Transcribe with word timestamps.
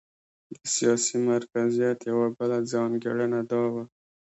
د 0.53 0.57
سیاسي 0.75 1.15
مرکزیت 1.29 1.97
یوه 2.11 2.27
بله 2.37 2.57
ځانګړنه 2.71 3.39
دا 3.51 3.63
وه. 3.73 3.83